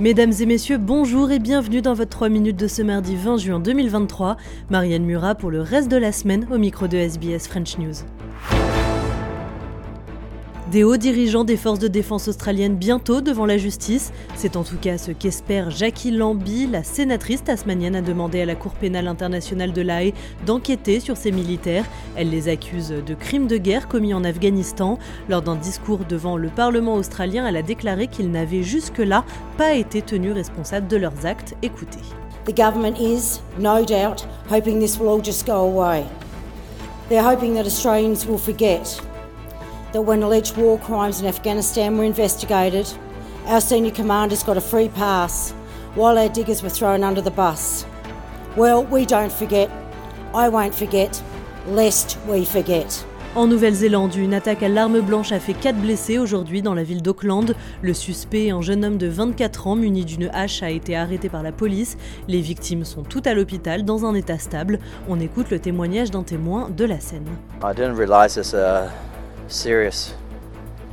Mesdames 0.00 0.32
et 0.38 0.46
messieurs, 0.46 0.78
bonjour 0.78 1.32
et 1.32 1.40
bienvenue 1.40 1.82
dans 1.82 1.92
votre 1.92 2.10
3 2.10 2.28
minutes 2.28 2.56
de 2.56 2.68
ce 2.68 2.82
mardi 2.82 3.16
20 3.16 3.36
juin 3.38 3.58
2023. 3.58 4.36
Marianne 4.70 5.04
Murat 5.04 5.34
pour 5.34 5.50
le 5.50 5.60
reste 5.60 5.90
de 5.90 5.96
la 5.96 6.12
semaine 6.12 6.46
au 6.52 6.58
micro 6.58 6.86
de 6.86 6.96
SBS 6.96 7.48
French 7.48 7.78
News. 7.78 8.04
Des 10.70 10.84
hauts 10.84 10.98
dirigeants 10.98 11.44
des 11.44 11.56
forces 11.56 11.78
de 11.78 11.88
défense 11.88 12.28
australiennes 12.28 12.76
bientôt 12.76 13.22
devant 13.22 13.46
la 13.46 13.56
justice. 13.56 14.12
C'est 14.36 14.54
en 14.54 14.64
tout 14.64 14.76
cas 14.76 14.98
ce 14.98 15.12
qu'espère 15.12 15.70
Jackie 15.70 16.10
Lambie. 16.10 16.66
La 16.66 16.82
sénatrice 16.82 17.42
tasmanienne 17.42 17.96
a 17.96 18.02
demandé 18.02 18.42
à 18.42 18.44
la 18.44 18.54
Cour 18.54 18.72
pénale 18.72 19.08
internationale 19.08 19.72
de 19.72 19.80
La 19.80 20.04
Haye 20.04 20.12
d'enquêter 20.44 21.00
sur 21.00 21.16
ces 21.16 21.32
militaires. 21.32 21.86
Elle 22.16 22.28
les 22.28 22.50
accuse 22.50 22.90
de 22.90 23.14
crimes 23.14 23.46
de 23.46 23.56
guerre 23.56 23.88
commis 23.88 24.12
en 24.12 24.24
Afghanistan. 24.24 24.98
Lors 25.30 25.40
d'un 25.40 25.56
discours 25.56 26.00
devant 26.06 26.36
le 26.36 26.50
Parlement 26.50 26.96
australien, 26.96 27.46
elle 27.46 27.56
a 27.56 27.62
déclaré 27.62 28.06
qu'ils 28.06 28.30
n'avaient 28.30 28.62
jusque-là 28.62 29.24
pas 29.56 29.72
été 29.72 30.02
tenus 30.02 30.34
responsables 30.34 30.86
de 30.86 30.98
leurs 30.98 31.24
actes. 31.24 31.54
Écoutez. 31.62 32.02
The 32.44 32.54
government 32.54 32.98
is, 33.00 33.40
no 33.58 33.86
doubt, 33.86 34.26
hoping 34.50 34.80
this 34.80 34.98
will 34.98 35.08
all 35.08 35.24
just 35.24 35.46
go 35.46 35.54
away. 35.54 36.04
They're 37.08 37.26
hoping 37.26 37.54
that 37.54 37.64
Australians 37.64 38.26
will 38.28 38.36
forget 38.36 39.00
that 39.92 40.02
when 40.02 40.22
alleged 40.22 40.56
war 40.56 40.78
crimes 40.78 41.20
in 41.20 41.26
Afghanistan 41.26 41.96
were 41.96 42.04
investigated, 42.04 42.86
our 43.46 43.60
senior 43.60 43.90
commanders 43.90 44.42
got 44.42 44.56
a 44.56 44.60
free 44.60 44.88
pass 44.88 45.52
while 45.94 46.18
our 46.18 46.28
diggers 46.28 46.62
were 46.62 46.70
thrown 46.70 47.02
under 47.02 47.20
the 47.20 47.30
bus. 47.30 47.84
Well, 48.56 48.84
we 48.84 49.06
don't 49.06 49.32
forget. 49.32 49.70
I 50.34 50.48
won't 50.48 50.74
forget, 50.74 51.22
lest 51.66 52.18
we 52.26 52.44
forget. 52.44 53.04
En 53.34 53.46
Nouvelle-Zélande, 53.46 54.16
une 54.16 54.34
attaque 54.34 54.62
à 54.62 54.68
l'arme 54.68 55.00
blanche 55.00 55.32
a 55.32 55.38
fait 55.38 55.52
4 55.52 55.76
blessés 55.76 56.18
aujourd'hui 56.18 56.62
dans 56.62 56.74
la 56.74 56.82
ville 56.82 57.02
d'Auckland. 57.02 57.54
Le 57.82 57.94
suspect, 57.94 58.50
un 58.50 58.62
jeune 58.62 58.84
homme 58.84 58.96
de 58.96 59.06
24 59.06 59.66
ans 59.68 59.76
muni 59.76 60.04
d'une 60.04 60.30
hache, 60.32 60.62
a 60.62 60.70
été 60.70 60.96
arrêté 60.96 61.28
par 61.28 61.42
la 61.42 61.52
police. 61.52 61.98
Les 62.26 62.40
victimes 62.40 62.84
sont 62.84 63.02
toutes 63.02 63.26
à 63.26 63.34
l'hôpital 63.34 63.84
dans 63.84 64.04
un 64.06 64.14
état 64.14 64.38
stable. 64.38 64.80
On 65.08 65.20
écoute 65.20 65.50
le 65.50 65.60
témoignage 65.60 66.10
d'un 66.10 66.22
témoin 66.22 66.68
de 66.70 66.84
la 66.84 67.00
scène. 67.00 67.26
I 67.62 67.74
didn't 67.74 67.96
realize 67.96 68.34
this, 68.34 68.54
uh, 68.54 68.88
serious, 69.48 70.14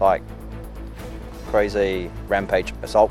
like 0.00 0.22
crazy 1.46 2.10
rampage 2.28 2.72
assault. 2.82 3.10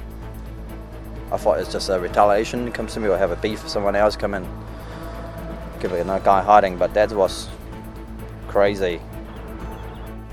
I 1.32 1.38
thought 1.38 1.60
it's 1.60 1.72
just 1.72 1.90
a 1.90 2.00
retaliation. 2.00 2.72
Comes 2.72 2.94
to 2.94 3.00
me 3.00 3.08
or 3.08 3.18
have 3.18 3.32
a 3.32 3.36
beef 3.36 3.68
someone 3.68 3.96
else, 3.96 4.16
come 4.16 4.34
in, 4.34 4.48
give 5.80 5.92
it 5.94 6.02
a 6.02 6.22
guy 6.24 6.42
hiding. 6.42 6.78
But 6.78 6.94
that 6.94 7.12
was 7.12 7.48
crazy. 8.48 9.02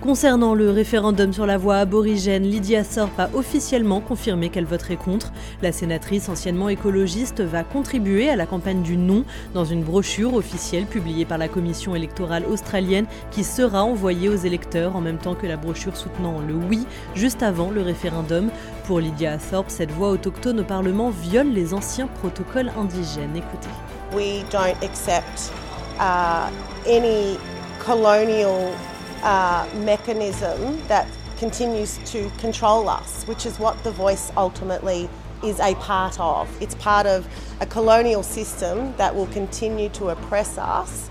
Concernant 0.01 0.55
le 0.55 0.71
référendum 0.71 1.33
sur 1.33 1.45
la 1.45 1.59
voie 1.59 1.79
aborigène, 1.79 2.45
Lydia 2.45 2.85
Sorp 2.85 3.19
a 3.19 3.31
officiellement 3.35 4.01
confirmé 4.01 4.49
qu'elle 4.49 4.65
voterait 4.65 4.97
contre. 4.97 5.33
La 5.61 5.73
sénatrice 5.73 6.29
anciennement 6.29 6.69
écologiste 6.69 7.41
va 7.41 7.65
contribuer 7.65 8.31
à 8.31 8.37
la 8.37 8.47
campagne 8.47 8.83
du 8.83 8.97
non 8.97 9.25
dans 9.55 9.65
une 9.65 9.83
brochure 9.83 10.35
officielle 10.35 10.87
publiée 10.87 11.25
par 11.25 11.37
la 11.37 11.49
commission 11.49 11.97
électorale 11.97 12.45
australienne 12.47 13.07
qui 13.33 13.43
sera 13.43 13.83
envoyée 13.83 14.29
aux 14.29 14.37
électeurs 14.37 14.95
en 14.95 15.01
même 15.01 15.19
temps 15.19 15.35
que 15.35 15.49
la 15.49 15.57
brochure 15.57 15.97
soutenant 15.97 16.39
le 16.47 16.55
oui 16.55 16.87
juste 17.17 17.43
avant 17.43 17.71
le 17.71 17.83
référendum. 17.83 18.51
Pour 18.87 19.01
Lydia 19.01 19.37
Thorpe, 19.39 19.69
cette 19.69 19.91
voix 19.91 20.11
autochtone 20.11 20.61
au 20.61 20.65
Parlement 20.65 21.11
viole 21.11 21.49
les 21.49 21.75
anciens 21.75 22.07
protocoles 22.07 22.71
indigènes. 22.79 23.37
Écoutez. 23.37 23.69
We 24.15 24.45
don't 24.53 24.77
accept 24.81 25.51
uh, 25.99 26.49
any 26.87 27.37
colonial 27.85 28.71
uh, 29.23 29.69
mechanism 29.75 30.83
that 30.89 31.07
continues 31.39 31.99
to 32.11 32.31
control 32.39 32.89
us, 32.89 33.25
which 33.25 33.47
is 33.47 33.59
what 33.59 33.83
the 33.85 33.91
voice 33.91 34.33
ultimately 34.37 35.09
is 35.45 35.61
a 35.61 35.75
part 35.77 36.19
of. 36.19 36.49
It's 36.61 36.75
part 36.77 37.07
of 37.07 37.27
a 37.61 37.67
colonial 37.67 38.23
system 38.23 38.95
that 38.97 39.15
will 39.15 39.29
continue 39.29 39.89
to 39.91 40.11
oppress 40.11 40.59
us. 40.59 41.09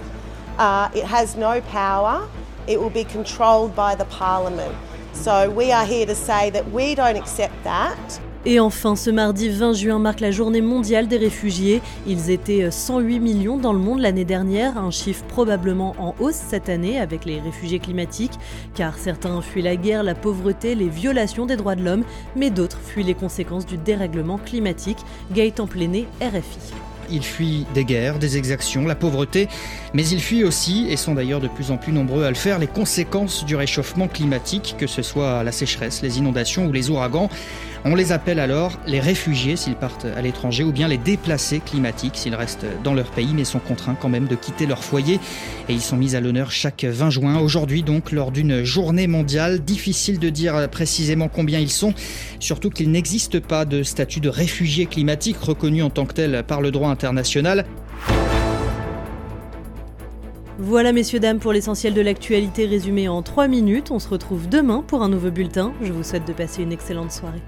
Uh, 0.57 0.89
it 0.93 1.05
has 1.05 1.35
no 1.35 1.61
power, 1.61 2.27
it 2.67 2.79
will 2.79 2.89
be 2.89 3.05
controlled 3.05 3.75
by 3.75 3.95
the 3.95 4.05
parliament. 4.05 4.75
So 5.13 5.49
we 5.49 5.71
are 5.71 5.85
here 5.85 6.05
to 6.05 6.15
say 6.15 6.49
that 6.49 6.69
we 6.71 6.93
don't 6.93 7.15
accept 7.15 7.63
that. 7.63 8.19
Et 8.49 8.61
enfin, 8.61 8.95
ce 8.95 9.09
mardi 9.09 9.49
20 9.49 9.73
juin 9.73 9.99
marque 9.99 10.21
la 10.21 10.31
journée 10.31 10.61
mondiale 10.61 11.09
des 11.09 11.17
réfugiés. 11.17 11.81
Ils 12.07 12.29
étaient 12.29 12.71
108 12.71 13.19
millions 13.19 13.57
dans 13.57 13.73
le 13.73 13.79
monde 13.79 13.99
l'année 13.99 14.23
dernière, 14.23 14.77
un 14.77 14.89
chiffre 14.89 15.25
probablement 15.25 15.97
en 15.99 16.15
hausse 16.21 16.39
cette 16.47 16.69
année 16.69 16.97
avec 16.97 17.25
les 17.25 17.41
réfugiés 17.41 17.79
climatiques, 17.79 18.39
car 18.73 18.97
certains 18.97 19.41
fuient 19.41 19.63
la 19.63 19.75
guerre, 19.75 20.01
la 20.01 20.15
pauvreté, 20.15 20.75
les 20.75 20.87
violations 20.87 21.45
des 21.45 21.57
droits 21.57 21.75
de 21.75 21.83
l'homme, 21.83 22.05
mais 22.37 22.49
d'autres 22.49 22.79
fuient 22.79 23.03
les 23.03 23.15
conséquences 23.15 23.65
du 23.65 23.77
dérèglement 23.77 24.37
climatique. 24.37 24.99
Gaëtan 25.33 25.67
Pléné, 25.67 26.07
RFI. 26.21 26.73
Ils 27.09 27.23
fuient 27.23 27.65
des 27.73 27.83
guerres, 27.83 28.17
des 28.17 28.37
exactions, 28.37 28.85
la 28.85 28.95
pauvreté, 28.95 29.49
mais 29.93 30.07
ils 30.07 30.21
fuient 30.21 30.45
aussi, 30.45 30.87
et 30.89 30.95
sont 30.95 31.15
d'ailleurs 31.15 31.41
de 31.41 31.49
plus 31.49 31.69
en 31.69 31.75
plus 31.75 31.91
nombreux 31.91 32.23
à 32.23 32.29
le 32.29 32.35
faire, 32.35 32.59
les 32.59 32.67
conséquences 32.67 33.43
du 33.43 33.57
réchauffement 33.57 34.07
climatique, 34.07 34.75
que 34.77 34.87
ce 34.87 35.01
soit 35.01 35.43
la 35.43 35.51
sécheresse, 35.51 36.01
les 36.01 36.17
inondations 36.17 36.67
ou 36.67 36.71
les 36.71 36.89
ouragans. 36.89 37.29
On 37.85 37.95
les 37.95 38.11
appelle 38.11 38.39
alors 38.39 38.79
les 38.85 38.99
réfugiés 38.99 39.55
s'ils 39.55 39.75
partent 39.75 40.05
à 40.05 40.21
l'étranger 40.21 40.63
ou 40.63 40.71
bien 40.71 40.87
les 40.87 40.97
déplacés 40.97 41.59
climatiques 41.59 42.17
s'ils 42.17 42.35
restent 42.35 42.65
dans 42.83 42.93
leur 42.93 43.11
pays 43.11 43.33
mais 43.33 43.45
sont 43.45 43.59
contraints 43.59 43.95
quand 43.95 44.09
même 44.09 44.27
de 44.27 44.35
quitter 44.35 44.65
leur 44.65 44.83
foyer. 44.83 45.19
Et 45.69 45.73
ils 45.73 45.81
sont 45.81 45.97
mis 45.97 46.15
à 46.15 46.19
l'honneur 46.19 46.51
chaque 46.51 46.83
20 46.83 47.09
juin. 47.09 47.39
Aujourd'hui 47.39 47.83
donc, 47.83 48.11
lors 48.11 48.31
d'une 48.31 48.63
journée 48.63 49.07
mondiale, 49.07 49.59
difficile 49.59 50.19
de 50.19 50.29
dire 50.29 50.69
précisément 50.69 51.29
combien 51.29 51.59
ils 51.59 51.71
sont, 51.71 51.93
surtout 52.39 52.69
qu'il 52.69 52.91
n'existe 52.91 53.39
pas 53.39 53.65
de 53.65 53.83
statut 53.83 54.19
de 54.19 54.29
réfugié 54.29 54.85
climatique 54.85 55.37
reconnu 55.37 55.83
en 55.83 55.89
tant 55.89 56.05
que 56.05 56.13
tel 56.13 56.43
par 56.45 56.61
le 56.61 56.71
droit 56.71 56.89
international. 56.89 57.65
Voilà 60.59 60.91
messieurs 60.91 61.19
dames 61.19 61.37
pour 61.37 61.53
l'essentiel 61.53 61.93
de 61.93 62.01
l'actualité 62.01 62.65
résumé 62.65 63.07
en 63.07 63.21
3 63.21 63.47
minutes. 63.47 63.91
On 63.91 63.99
se 63.99 64.09
retrouve 64.09 64.49
demain 64.49 64.83
pour 64.85 65.03
un 65.03 65.09
nouveau 65.09 65.29
bulletin. 65.29 65.71
Je 65.83 65.93
vous 65.93 66.03
souhaite 66.03 66.27
de 66.27 66.33
passer 66.33 66.63
une 66.63 66.71
excellente 66.71 67.11
soirée. 67.11 67.41